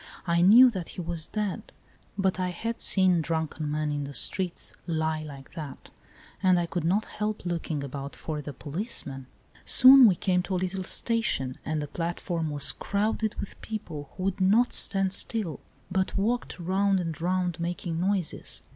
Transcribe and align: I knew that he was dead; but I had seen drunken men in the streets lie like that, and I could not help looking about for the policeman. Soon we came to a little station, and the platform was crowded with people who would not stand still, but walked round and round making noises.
I 0.25 0.41
knew 0.41 0.71
that 0.71 0.89
he 0.89 1.01
was 1.01 1.27
dead; 1.27 1.71
but 2.17 2.39
I 2.39 2.49
had 2.49 2.81
seen 2.81 3.21
drunken 3.21 3.69
men 3.69 3.91
in 3.91 4.03
the 4.05 4.15
streets 4.15 4.73
lie 4.87 5.21
like 5.21 5.51
that, 5.51 5.91
and 6.41 6.59
I 6.59 6.65
could 6.65 6.83
not 6.83 7.05
help 7.05 7.45
looking 7.45 7.83
about 7.83 8.15
for 8.15 8.41
the 8.41 8.51
policeman. 8.51 9.27
Soon 9.63 10.07
we 10.07 10.15
came 10.15 10.41
to 10.41 10.55
a 10.55 10.55
little 10.55 10.83
station, 10.83 11.59
and 11.63 11.83
the 11.83 11.87
platform 11.87 12.49
was 12.49 12.71
crowded 12.71 13.35
with 13.35 13.61
people 13.61 14.09
who 14.17 14.23
would 14.23 14.41
not 14.41 14.73
stand 14.73 15.13
still, 15.13 15.59
but 15.91 16.17
walked 16.17 16.59
round 16.59 16.99
and 16.99 17.21
round 17.21 17.59
making 17.59 17.99
noises. 17.99 18.63